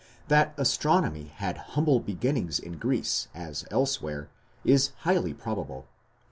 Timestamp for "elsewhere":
3.69-4.31